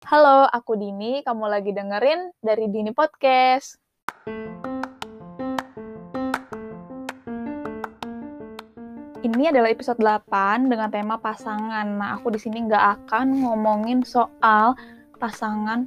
Halo, 0.00 0.48
aku 0.48 0.80
Dini. 0.80 1.20
Kamu 1.20 1.44
lagi 1.44 1.76
dengerin 1.76 2.32
dari 2.40 2.72
Dini 2.72 2.88
Podcast. 2.88 3.76
Ini 9.20 9.52
adalah 9.52 9.68
episode 9.68 10.00
8 10.00 10.72
dengan 10.72 10.88
tema 10.88 11.20
pasangan. 11.20 11.84
Nah, 11.84 12.16
aku 12.16 12.32
di 12.32 12.40
sini 12.40 12.64
nggak 12.64 13.04
akan 13.04 13.44
ngomongin 13.44 14.00
soal 14.00 14.72
pasangan 15.20 15.84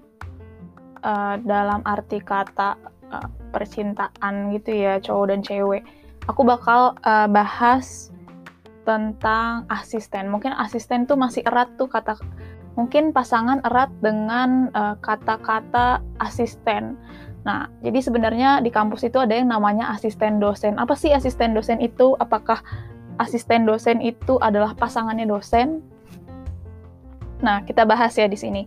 uh, 1.02 1.42
dalam 1.42 1.82
arti 1.82 2.22
kata 2.22 2.78
uh, 3.10 3.28
percintaan 3.50 4.54
gitu 4.54 4.78
ya, 4.78 5.02
cowok 5.02 5.26
dan 5.34 5.42
cewek. 5.42 5.82
Aku 6.30 6.46
bakal 6.46 6.94
uh, 7.02 7.26
bahas 7.26 8.14
tentang 8.86 9.66
asisten. 9.74 10.30
Mungkin 10.30 10.54
asisten 10.54 11.10
tuh 11.10 11.18
masih 11.18 11.42
erat 11.50 11.74
tuh 11.82 11.90
kata 11.90 12.14
mungkin 12.74 13.14
pasangan 13.14 13.62
erat 13.66 13.90
dengan 14.02 14.70
eh, 14.74 14.96
kata-kata 15.02 16.02
uh, 16.02 16.26
asisten. 16.26 16.98
Nah, 17.44 17.68
jadi 17.84 18.00
sebenarnya 18.00 18.64
di 18.64 18.72
kampus 18.72 19.04
itu 19.04 19.20
ada 19.20 19.36
yang 19.36 19.52
namanya 19.52 19.92
asisten 19.92 20.40
dosen. 20.40 20.80
Apa 20.80 20.96
sih 20.96 21.12
asisten 21.12 21.52
dosen 21.52 21.84
itu? 21.84 22.16
Apakah 22.24 22.64
asisten 23.20 23.68
dosen 23.68 24.00
itu 24.00 24.40
adalah 24.40 24.72
pasangannya 24.74 25.28
dosen? 25.28 25.84
Nah, 27.44 27.60
kita 27.68 27.84
bahas 27.84 28.16
ya 28.16 28.32
di 28.32 28.40
sini. 28.40 28.64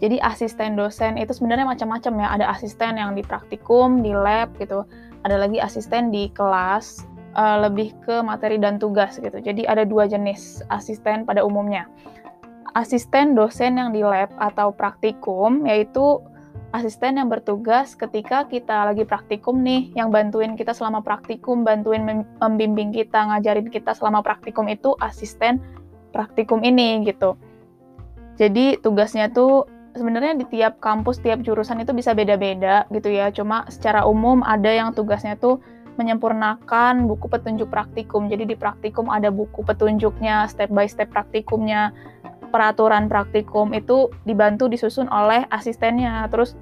Jadi 0.00 0.20
asisten 0.20 0.76
dosen 0.76 1.16
itu 1.16 1.32
sebenarnya 1.32 1.64
macam-macam 1.64 2.12
ya. 2.20 2.28
Ada 2.36 2.46
asisten 2.52 3.00
yang 3.00 3.16
di 3.16 3.24
praktikum, 3.24 4.04
di 4.04 4.12
lab 4.12 4.52
gitu. 4.60 4.84
Ada 5.24 5.40
lagi 5.40 5.56
asisten 5.56 6.12
di 6.12 6.28
kelas, 6.32 7.08
uh, 7.40 7.64
lebih 7.64 7.96
ke 8.04 8.20
materi 8.20 8.60
dan 8.60 8.76
tugas 8.76 9.16
gitu. 9.16 9.40
Jadi 9.40 9.64
ada 9.64 9.88
dua 9.88 10.04
jenis 10.04 10.60
asisten 10.68 11.24
pada 11.24 11.40
umumnya 11.40 11.88
asisten 12.74 13.34
dosen 13.34 13.78
yang 13.78 13.90
di 13.90 14.02
lab 14.04 14.30
atau 14.38 14.70
praktikum, 14.74 15.66
yaitu 15.66 16.22
asisten 16.70 17.18
yang 17.18 17.26
bertugas 17.26 17.98
ketika 17.98 18.46
kita 18.46 18.86
lagi 18.86 19.02
praktikum 19.02 19.58
nih, 19.62 19.90
yang 19.98 20.14
bantuin 20.14 20.54
kita 20.54 20.70
selama 20.70 21.02
praktikum, 21.02 21.66
bantuin 21.66 22.26
membimbing 22.38 22.94
kita, 22.94 23.26
ngajarin 23.26 23.66
kita 23.68 23.94
selama 23.94 24.22
praktikum 24.22 24.70
itu 24.70 24.94
asisten 25.02 25.58
praktikum 26.14 26.62
ini 26.62 27.02
gitu. 27.06 27.34
Jadi 28.38 28.78
tugasnya 28.80 29.28
tuh 29.30 29.66
sebenarnya 29.98 30.38
di 30.38 30.46
tiap 30.48 30.78
kampus, 30.78 31.18
tiap 31.20 31.42
jurusan 31.42 31.82
itu 31.82 31.90
bisa 31.90 32.14
beda-beda 32.14 32.86
gitu 32.94 33.10
ya. 33.10 33.34
Cuma 33.34 33.66
secara 33.68 34.06
umum 34.06 34.40
ada 34.46 34.70
yang 34.70 34.94
tugasnya 34.94 35.34
tuh 35.36 35.58
menyempurnakan 35.98 37.04
buku 37.04 37.26
petunjuk 37.28 37.68
praktikum. 37.68 38.30
Jadi 38.30 38.54
di 38.54 38.56
praktikum 38.56 39.10
ada 39.12 39.28
buku 39.28 39.60
petunjuknya, 39.66 40.48
step 40.48 40.72
by 40.72 40.86
step 40.88 41.10
praktikumnya 41.12 41.92
peraturan 42.50 43.06
praktikum 43.06 43.72
itu 43.72 44.10
dibantu 44.26 44.66
disusun 44.66 45.06
oleh 45.08 45.46
asistennya. 45.54 46.26
Terus 46.28 46.58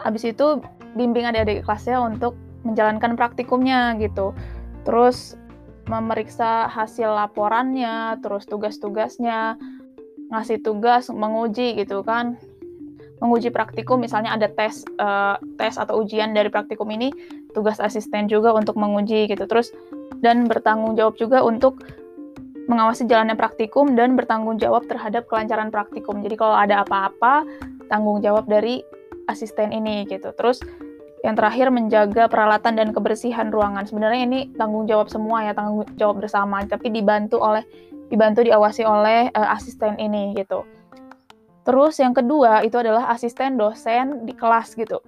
habis 0.00 0.24
itu 0.24 0.58
bimbing 0.96 1.28
adik-adik 1.28 1.68
kelasnya 1.68 2.00
untuk 2.00 2.34
menjalankan 2.64 3.14
praktikumnya 3.14 3.94
gitu. 4.00 4.34
Terus 4.82 5.36
memeriksa 5.88 6.68
hasil 6.68 7.08
laporannya, 7.08 8.20
terus 8.20 8.44
tugas-tugasnya, 8.44 9.56
ngasih 10.28 10.60
tugas 10.60 11.08
menguji 11.08 11.76
gitu 11.80 12.04
kan. 12.04 12.36
Menguji 13.18 13.50
praktikum 13.50 13.98
misalnya 13.98 14.30
ada 14.36 14.46
tes 14.46 14.86
uh, 15.02 15.40
tes 15.58 15.74
atau 15.74 16.04
ujian 16.04 16.36
dari 16.36 16.52
praktikum 16.52 16.86
ini, 16.92 17.10
tugas 17.50 17.82
asisten 17.82 18.30
juga 18.30 18.54
untuk 18.54 18.78
menguji 18.78 19.26
gitu. 19.26 19.48
Terus 19.48 19.74
dan 20.22 20.46
bertanggung 20.46 20.94
jawab 20.94 21.18
juga 21.18 21.42
untuk 21.42 21.82
mengawasi 22.68 23.08
jalannya 23.08 23.34
praktikum 23.34 23.96
dan 23.96 24.14
bertanggung 24.14 24.60
jawab 24.60 24.84
terhadap 24.86 25.24
kelancaran 25.26 25.72
praktikum. 25.72 26.20
Jadi 26.20 26.36
kalau 26.36 26.54
ada 26.54 26.84
apa-apa, 26.84 27.48
tanggung 27.88 28.20
jawab 28.20 28.44
dari 28.44 28.84
asisten 29.26 29.72
ini 29.72 30.04
gitu. 30.06 30.30
Terus 30.36 30.60
yang 31.26 31.34
terakhir 31.34 31.72
menjaga 31.74 32.30
peralatan 32.30 32.78
dan 32.78 32.88
kebersihan 32.94 33.50
ruangan. 33.50 33.88
Sebenarnya 33.88 34.22
ini 34.22 34.40
tanggung 34.54 34.86
jawab 34.86 35.10
semua 35.10 35.42
ya, 35.42 35.52
tanggung 35.56 35.88
jawab 35.98 36.22
bersama, 36.22 36.62
tapi 36.68 36.92
dibantu 36.94 37.42
oleh 37.42 37.64
dibantu 38.08 38.44
diawasi 38.46 38.84
oleh 38.86 39.28
uh, 39.34 39.56
asisten 39.56 39.98
ini 39.98 40.36
gitu. 40.36 40.62
Terus 41.66 42.00
yang 42.00 42.16
kedua 42.16 42.64
itu 42.64 42.80
adalah 42.80 43.12
asisten 43.12 43.60
dosen 43.60 44.24
di 44.24 44.32
kelas 44.32 44.72
gitu. 44.72 45.04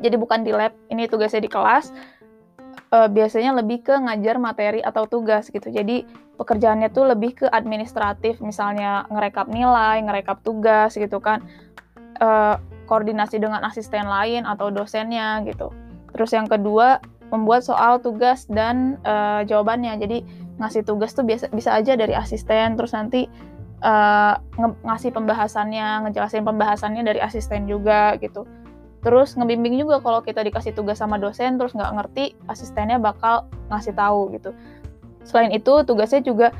Jadi 0.00 0.16
bukan 0.16 0.42
di 0.42 0.50
lab, 0.50 0.72
ini 0.88 1.06
tugasnya 1.06 1.44
di 1.44 1.50
kelas. 1.52 1.92
Uh, 2.94 3.10
biasanya 3.10 3.58
lebih 3.58 3.82
ke 3.82 3.90
ngajar 3.90 4.38
materi 4.38 4.78
atau 4.78 5.10
tugas 5.10 5.50
gitu. 5.50 5.66
Jadi 5.66 6.06
pekerjaannya 6.38 6.94
tuh 6.94 7.10
lebih 7.10 7.42
ke 7.42 7.46
administratif, 7.50 8.38
misalnya 8.38 9.02
ngerekap 9.10 9.50
nilai, 9.50 9.98
ngerekap 10.02 10.42
tugas 10.42 10.94
gitu 10.98 11.22
kan, 11.22 11.42
e, 12.18 12.58
koordinasi 12.90 13.38
dengan 13.38 13.62
asisten 13.62 14.06
lain 14.06 14.42
atau 14.42 14.70
dosennya 14.70 15.46
gitu. 15.46 15.70
Terus 16.14 16.30
yang 16.34 16.50
kedua 16.50 16.98
membuat 17.30 17.62
soal 17.66 18.02
tugas 18.02 18.46
dan 18.50 18.98
e, 19.06 19.46
jawabannya. 19.46 19.98
Jadi 19.98 20.18
ngasih 20.58 20.86
tugas 20.86 21.14
tuh 21.14 21.26
biasa 21.26 21.50
bisa 21.50 21.74
aja 21.74 21.94
dari 21.94 22.14
asisten, 22.14 22.78
terus 22.78 22.94
nanti 22.94 23.26
nge 24.54 24.68
ngasih 24.80 25.12
pembahasannya, 25.12 26.08
ngejelasin 26.08 26.40
pembahasannya 26.40 27.02
dari 27.04 27.20
asisten 27.20 27.68
juga 27.68 28.16
gitu. 28.16 28.48
Terus 29.04 29.36
ngebimbing 29.36 29.84
juga 29.84 30.00
kalau 30.00 30.24
kita 30.24 30.40
dikasih 30.40 30.72
tugas 30.72 30.96
sama 30.96 31.20
dosen 31.20 31.60
terus 31.60 31.76
nggak 31.76 31.92
ngerti, 31.92 32.32
asistennya 32.48 32.96
bakal 32.96 33.44
ngasih 33.68 33.92
tahu 33.92 34.32
gitu. 34.32 34.56
Selain 35.28 35.52
itu, 35.52 35.84
tugasnya 35.84 36.24
juga 36.24 36.56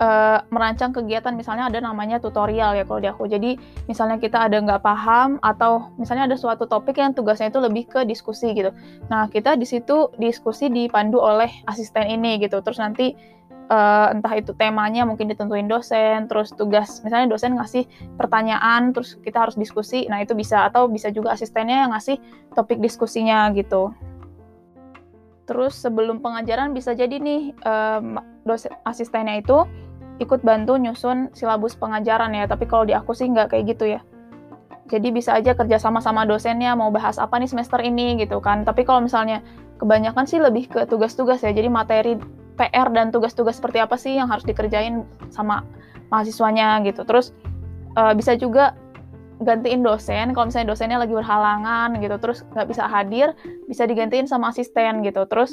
uh, 0.00 0.38
merancang 0.52 0.92
kegiatan. 0.92 1.32
Misalnya 1.32 1.68
ada 1.72 1.80
namanya 1.80 2.20
tutorial 2.20 2.76
ya 2.76 2.84
kalau 2.84 3.00
di 3.00 3.08
aku. 3.08 3.24
Jadi 3.28 3.56
misalnya 3.88 4.20
kita 4.20 4.48
ada 4.48 4.60
nggak 4.60 4.84
paham 4.84 5.40
atau 5.40 5.92
misalnya 5.96 6.28
ada 6.28 6.36
suatu 6.36 6.68
topik 6.68 7.00
yang 7.00 7.16
tugasnya 7.16 7.48
itu 7.48 7.60
lebih 7.60 7.88
ke 7.88 8.04
diskusi 8.04 8.52
gitu. 8.52 8.72
Nah 9.08 9.28
kita 9.32 9.56
di 9.56 9.64
situ 9.64 10.12
diskusi 10.20 10.68
dipandu 10.68 11.20
oleh 11.20 11.48
asisten 11.68 12.08
ini 12.08 12.36
gitu. 12.40 12.60
Terus 12.60 12.80
nanti 12.80 13.16
uh, 13.70 14.12
entah 14.14 14.34
itu 14.36 14.52
temanya 14.54 15.06
mungkin 15.06 15.30
ditentuin 15.30 15.66
dosen 15.70 16.26
terus 16.26 16.50
tugas 16.54 17.00
misalnya 17.02 17.30
dosen 17.30 17.54
ngasih 17.54 17.86
pertanyaan 18.18 18.90
terus 18.90 19.18
kita 19.20 19.46
harus 19.46 19.54
diskusi 19.54 20.06
nah 20.10 20.22
itu 20.22 20.34
bisa 20.34 20.66
atau 20.66 20.90
bisa 20.90 21.10
juga 21.14 21.32
asistennya 21.32 21.86
yang 21.86 21.90
ngasih 21.94 22.18
topik 22.54 22.78
diskusinya 22.82 23.50
gitu 23.54 23.94
Terus 25.46 25.78
sebelum 25.78 26.18
pengajaran 26.18 26.74
bisa 26.74 26.92
jadi 26.92 27.22
nih 27.22 27.54
um, 27.62 28.18
dosen 28.42 28.74
asistennya 28.82 29.38
itu 29.38 29.62
ikut 30.18 30.42
bantu 30.42 30.74
nyusun 30.74 31.30
silabus 31.32 31.78
pengajaran 31.78 32.34
ya. 32.34 32.50
Tapi 32.50 32.66
kalau 32.66 32.82
di 32.82 32.92
aku 32.92 33.14
sih 33.14 33.30
nggak 33.30 33.54
kayak 33.54 33.64
gitu 33.78 33.94
ya. 33.96 34.02
Jadi 34.90 35.14
bisa 35.14 35.38
aja 35.38 35.54
kerja 35.54 35.78
sama 35.78 36.02
sama 36.02 36.26
dosennya 36.26 36.74
mau 36.74 36.90
bahas 36.90 37.18
apa 37.18 37.38
nih 37.38 37.50
semester 37.50 37.78
ini 37.78 38.18
gitu 38.18 38.42
kan. 38.42 38.66
Tapi 38.66 38.82
kalau 38.82 39.06
misalnya 39.06 39.38
kebanyakan 39.78 40.26
sih 40.26 40.42
lebih 40.42 40.66
ke 40.66 40.82
tugas-tugas 40.90 41.46
ya. 41.46 41.54
Jadi 41.54 41.70
materi 41.70 42.18
PR 42.56 42.88
dan 42.90 43.12
tugas-tugas 43.12 43.60
seperti 43.60 43.78
apa 43.78 43.94
sih 44.00 44.16
yang 44.16 44.32
harus 44.32 44.42
dikerjain 44.42 45.04
sama 45.28 45.62
mahasiswanya 46.08 46.80
gitu. 46.88 47.04
Terus 47.04 47.36
uh, 47.94 48.16
bisa 48.16 48.34
juga 48.34 48.74
gantiin 49.36 49.84
dosen 49.84 50.32
kalau 50.32 50.48
misalnya 50.48 50.72
dosennya 50.72 50.96
lagi 50.96 51.12
berhalangan 51.12 52.00
gitu 52.00 52.16
terus 52.16 52.40
nggak 52.56 52.72
bisa 52.72 52.88
hadir 52.88 53.36
bisa 53.68 53.84
digantiin 53.84 54.24
sama 54.24 54.48
asisten 54.48 55.04
gitu. 55.04 55.28
Terus 55.28 55.52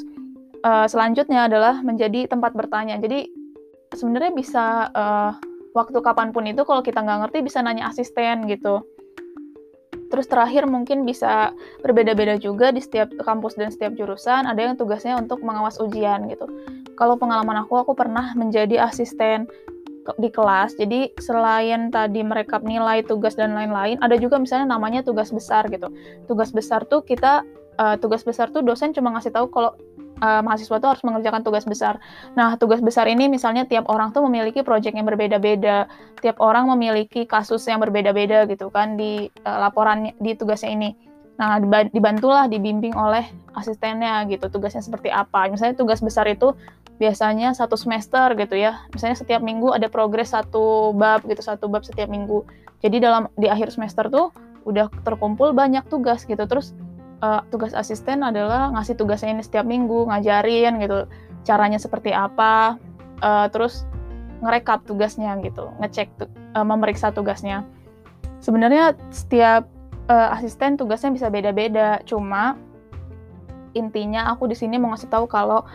uh, 0.64 0.88
selanjutnya 0.88 1.46
adalah 1.46 1.84
menjadi 1.84 2.24
tempat 2.24 2.56
bertanya. 2.56 2.96
Jadi 2.96 3.28
sebenarnya 3.92 4.32
bisa 4.32 4.88
uh, 4.90 5.32
waktu 5.76 5.98
kapan 6.00 6.32
pun 6.32 6.48
itu 6.48 6.64
kalau 6.64 6.80
kita 6.80 7.04
nggak 7.04 7.28
ngerti 7.28 7.38
bisa 7.44 7.60
nanya 7.60 7.92
asisten 7.92 8.48
gitu. 8.48 8.80
Terus 10.08 10.30
terakhir 10.30 10.70
mungkin 10.70 11.02
bisa 11.02 11.50
berbeda-beda 11.82 12.38
juga 12.38 12.70
di 12.70 12.78
setiap 12.78 13.10
kampus 13.18 13.58
dan 13.58 13.74
setiap 13.74 13.98
jurusan 13.98 14.46
ada 14.46 14.62
yang 14.62 14.78
tugasnya 14.78 15.18
untuk 15.18 15.42
mengawas 15.42 15.82
ujian 15.82 16.30
gitu 16.30 16.46
kalau 16.94 17.18
pengalaman 17.18 17.66
aku 17.66 17.78
aku 17.78 17.92
pernah 17.92 18.32
menjadi 18.38 18.86
asisten 18.86 19.46
di 20.20 20.28
kelas. 20.28 20.76
Jadi 20.76 21.16
selain 21.16 21.88
tadi 21.88 22.20
merekap 22.20 22.60
nilai, 22.60 23.00
tugas 23.04 23.34
dan 23.34 23.56
lain-lain, 23.56 23.96
ada 24.04 24.20
juga 24.20 24.36
misalnya 24.36 24.76
namanya 24.76 25.00
tugas 25.00 25.32
besar 25.32 25.64
gitu. 25.72 25.88
Tugas 26.28 26.52
besar 26.52 26.84
tuh 26.84 27.00
kita 27.00 27.40
uh, 27.80 27.96
tugas 27.96 28.20
besar 28.20 28.52
tuh 28.52 28.60
dosen 28.60 28.92
cuma 28.92 29.16
ngasih 29.16 29.32
tahu 29.32 29.48
kalau 29.48 29.72
uh, 30.20 30.42
mahasiswa 30.44 30.76
tuh 30.76 30.88
harus 30.92 31.02
mengerjakan 31.02 31.40
tugas 31.40 31.64
besar. 31.64 31.98
Nah, 32.36 32.54
tugas 32.60 32.84
besar 32.84 33.08
ini 33.08 33.26
misalnya 33.26 33.64
tiap 33.64 33.88
orang 33.88 34.12
tuh 34.12 34.22
memiliki 34.28 34.60
proyek 34.60 34.94
yang 34.94 35.08
berbeda-beda, 35.08 35.88
tiap 36.20 36.36
orang 36.38 36.68
memiliki 36.76 37.24
kasus 37.24 37.64
yang 37.66 37.80
berbeda-beda 37.80 38.44
gitu 38.46 38.68
kan 38.68 39.00
di 39.00 39.32
uh, 39.48 39.58
laporan 39.58 40.12
di 40.20 40.36
tugasnya 40.36 40.70
ini. 40.70 40.90
Nah, 41.34 41.58
dibantulah 41.90 42.46
dibimbing 42.46 42.94
oleh 42.94 43.26
asistennya 43.58 44.22
gitu, 44.30 44.46
tugasnya 44.46 44.86
seperti 44.86 45.10
apa. 45.10 45.50
Misalnya 45.50 45.74
tugas 45.74 45.98
besar 45.98 46.30
itu 46.30 46.54
biasanya 46.98 47.52
satu 47.52 47.74
semester 47.74 48.34
gitu 48.38 48.54
ya. 48.54 48.84
Misalnya 48.94 49.18
setiap 49.18 49.42
minggu 49.42 49.74
ada 49.74 49.90
progres 49.90 50.30
satu 50.30 50.94
bab 50.94 51.26
gitu, 51.26 51.42
satu 51.42 51.66
bab 51.66 51.82
setiap 51.82 52.06
minggu. 52.06 52.46
Jadi 52.84 53.02
dalam 53.02 53.32
di 53.34 53.48
akhir 53.50 53.74
semester 53.74 54.06
tuh 54.12 54.30
udah 54.64 54.88
terkumpul 55.02 55.52
banyak 55.52 55.84
tugas 55.90 56.24
gitu. 56.24 56.44
Terus 56.46 56.72
uh, 57.24 57.40
tugas 57.48 57.72
asisten 57.72 58.20
adalah 58.20 58.70
ngasih 58.76 58.94
tugasnya 59.00 59.32
ini 59.32 59.42
setiap 59.44 59.64
minggu, 59.64 60.08
ngajarin 60.08 60.80
gitu, 60.80 61.08
caranya 61.44 61.80
seperti 61.80 62.12
apa, 62.12 62.76
uh, 63.24 63.46
terus 63.48 63.88
ngerekap 64.44 64.84
tugasnya 64.84 65.32
gitu, 65.40 65.72
ngecek 65.80 66.12
uh, 66.52 66.66
memeriksa 66.66 67.08
tugasnya. 67.12 67.64
sebenarnya 68.44 68.92
setiap 69.08 69.64
uh, 70.12 70.36
asisten 70.36 70.76
tugasnya 70.76 71.16
bisa 71.16 71.32
beda-beda 71.32 72.04
cuma 72.04 72.60
intinya 73.74 74.30
aku 74.32 74.46
di 74.48 74.56
sini 74.56 74.78
mau 74.78 74.94
ngasih 74.94 75.10
tahu 75.10 75.26
kalau 75.26 75.66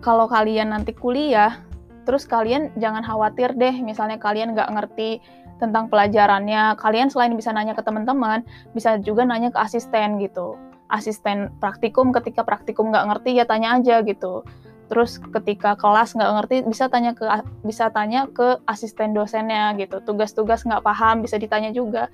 kalau 0.00 0.26
kalian 0.26 0.72
nanti 0.72 0.96
kuliah 0.96 1.60
terus 2.08 2.24
kalian 2.24 2.72
jangan 2.80 3.04
khawatir 3.04 3.52
deh 3.52 3.84
misalnya 3.84 4.16
kalian 4.16 4.56
nggak 4.56 4.72
ngerti 4.72 5.20
tentang 5.58 5.90
pelajarannya 5.90 6.78
kalian 6.78 7.10
selain 7.10 7.34
bisa 7.34 7.50
nanya 7.50 7.74
ke 7.74 7.82
teman-teman 7.82 8.46
bisa 8.72 8.96
juga 9.02 9.26
nanya 9.26 9.52
ke 9.52 9.58
asisten 9.58 10.22
gitu. 10.22 10.56
Asisten 10.88 11.52
praktikum 11.60 12.14
ketika 12.16 12.46
praktikum 12.46 12.88
nggak 12.88 13.04
ngerti 13.12 13.36
ya 13.36 13.44
tanya 13.44 13.76
aja 13.76 14.00
gitu. 14.06 14.46
Terus 14.88 15.20
ketika 15.20 15.76
kelas 15.76 16.16
nggak 16.16 16.32
ngerti 16.40 16.56
bisa 16.64 16.88
tanya 16.88 17.12
ke 17.12 17.26
bisa 17.60 17.92
tanya 17.92 18.24
ke 18.32 18.56
asisten 18.64 19.12
dosennya 19.12 19.76
gitu. 19.76 20.00
Tugas-tugas 20.00 20.64
nggak 20.64 20.80
paham 20.80 21.20
bisa 21.20 21.36
ditanya 21.36 21.74
juga. 21.76 22.08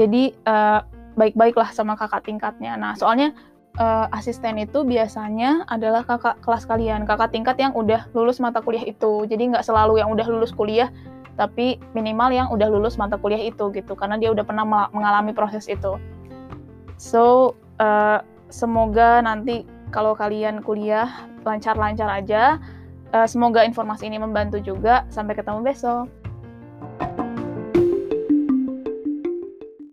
Jadi 0.00 0.32
uh, 0.48 0.80
baik-baiklah 1.18 1.68
sama 1.76 1.92
kakak 1.98 2.24
tingkatnya. 2.24 2.78
Nah 2.80 2.96
soalnya 2.96 3.36
uh, 3.78 4.06
asisten 4.12 4.60
itu 4.60 4.82
biasanya 4.82 5.64
adalah 5.70 6.04
kakak 6.04 6.40
kelas 6.44 6.64
kalian, 6.68 7.04
kakak 7.08 7.32
tingkat 7.32 7.56
yang 7.56 7.72
udah 7.72 8.08
lulus 8.12 8.40
mata 8.40 8.60
kuliah 8.60 8.84
itu. 8.84 9.24
Jadi 9.24 9.54
nggak 9.54 9.64
selalu 9.64 10.00
yang 10.00 10.12
udah 10.12 10.26
lulus 10.28 10.52
kuliah, 10.52 10.92
tapi 11.36 11.80
minimal 11.92 12.32
yang 12.32 12.48
udah 12.52 12.68
lulus 12.68 12.96
mata 12.96 13.20
kuliah 13.20 13.40
itu 13.40 13.72
gitu, 13.72 13.92
karena 13.96 14.16
dia 14.16 14.32
udah 14.32 14.44
pernah 14.44 14.64
mengalami 14.90 15.32
proses 15.36 15.68
itu. 15.68 16.00
So 16.96 17.54
uh, 17.78 18.24
semoga 18.48 19.20
nanti 19.20 19.68
kalau 19.92 20.16
kalian 20.16 20.64
kuliah 20.64 21.28
lancar-lancar 21.46 22.10
aja. 22.10 22.58
Uh, 23.14 23.22
semoga 23.22 23.62
informasi 23.62 24.10
ini 24.10 24.18
membantu 24.18 24.58
juga. 24.58 25.06
Sampai 25.14 25.38
ketemu 25.38 25.62
besok. 25.62 26.10